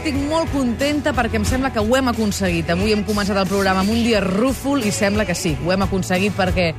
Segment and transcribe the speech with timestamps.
[0.00, 2.70] estic molt contenta perquè em sembla que ho hem aconseguit.
[2.72, 5.84] Avui hem començat el programa amb un dia rúfol i sembla que sí, ho hem
[5.84, 6.70] aconseguit perquè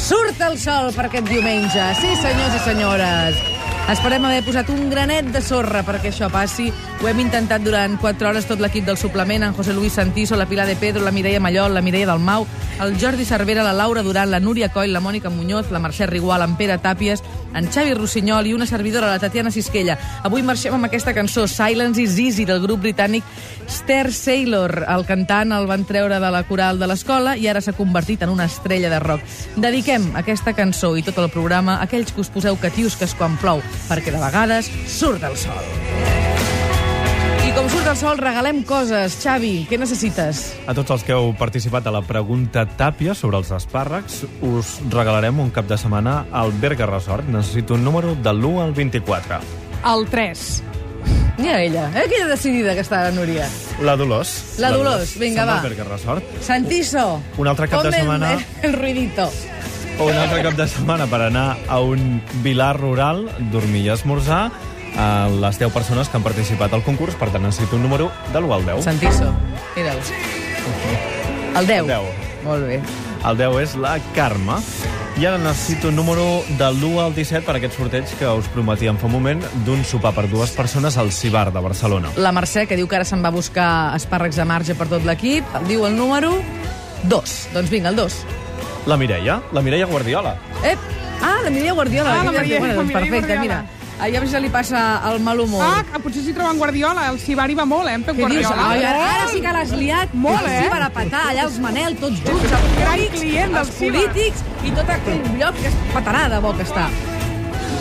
[0.00, 1.90] surt el sol per aquest diumenge.
[2.00, 3.42] Sí, senyors i senyores.
[3.90, 6.70] Esperem haver posat un granet de sorra perquè això passi.
[7.02, 10.48] Ho hem intentat durant 4 hores tot l'equip del suplement, en José Luis Santiso, la
[10.48, 12.46] Pilar de Pedro, la Mireia Mallol, la Mireia Dalmau,
[12.80, 16.42] el Jordi Cervera, la Laura Duran, la Núria Coll, la Mònica Muñoz, la Mercè Rigual,
[16.42, 17.22] en Pere Tàpies,
[17.54, 19.98] en Xavi Rossinyol i una servidora, la Tatiana Sisquella.
[20.24, 23.24] Avui marxem amb aquesta cançó, Silence is Easy, del grup britànic
[23.68, 24.84] Ster Sailor.
[24.88, 28.32] El cantant el van treure de la coral de l'escola i ara s'ha convertit en
[28.32, 29.24] una estrella de rock.
[29.56, 33.60] Dediquem aquesta cançó i tot el programa a aquells que us poseu catiusques quan plou,
[33.90, 36.39] perquè de vegades surt el sol.
[37.50, 39.16] I com surt el sol, regalem coses.
[39.24, 40.42] Xavi, què necessites?
[40.70, 45.40] A tots els que heu participat a la pregunta Tàpia sobre els espàrrecs, us regalarem
[45.42, 47.26] un cap de setmana al Berga Resort.
[47.26, 49.40] Necessito un número de l'1 al 24.
[49.94, 50.44] El 3.
[51.40, 52.06] Mira ella, eh?
[52.12, 53.48] Quina decidida que està la Núria.
[53.82, 54.36] La Dolors.
[54.62, 55.58] La Dolors, vinga, va.
[55.58, 56.22] al Berga Resort.
[56.44, 57.20] Santiso.
[57.36, 58.46] Un altre cap de ponme el- setmana.
[58.62, 59.26] El, ruidito.
[59.98, 64.52] O un altre cap de setmana per anar a un vilar rural, dormir i esmorzar,
[64.96, 68.40] a les 10 persones que han participat al concurs, per tant necessito un número de
[68.40, 68.84] l'1 al 10.
[68.84, 69.32] Santiso.
[69.76, 69.98] Mira'l.
[71.56, 71.78] El 10.
[71.80, 72.00] El 10.
[72.44, 72.80] Molt bé.
[73.28, 74.56] El 10 és la Carme.
[75.20, 76.22] I ara necessito un número
[76.56, 80.14] de l'1 al 17 per aquest sorteig que us prometíem fa un moment d'un sopar
[80.16, 82.08] per dues persones al Cibar de Barcelona.
[82.16, 83.68] La Mercè, que diu que ara se'n va a buscar
[83.98, 86.32] espàrrecs de marge per tot l'equip, diu el número
[87.10, 87.36] 2.
[87.52, 88.16] Doncs vinga, el 2.
[88.86, 90.36] La Mireia, la Mireia Guardiola.
[90.64, 90.78] Ep!
[91.20, 92.14] Ah, la Mireia Guardiola.
[92.20, 93.62] Ah, la Maria- bueno, doncs Mireia perfecte, Guardiola.
[93.62, 93.79] mira.
[94.00, 94.80] Ja a veure si li passa
[95.10, 95.60] el mal humor.
[95.62, 97.08] Ah, que potser s'hi troben Guardiola.
[97.12, 98.46] El Cibari va molt, eh, en Pep Què dius?
[98.46, 98.70] Guardiola.
[98.70, 100.14] Ai, ara, ara sí que l'has liat.
[100.14, 100.62] Molt, eh?
[100.64, 103.98] Sí, a petar allà els Manel, tots junts, els Gran client del els Ciba.
[103.98, 106.88] polítics i tot aquell lloc que es petarà de bo que està.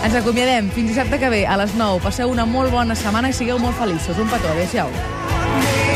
[0.03, 0.69] Ens acomiadem.
[0.71, 2.01] Fins dissabte que ve, a les 9.
[2.03, 4.17] Passeu una molt bona setmana i sigueu molt feliços.
[4.17, 4.47] Un petó.
[4.51, 5.88] Adéu-siau.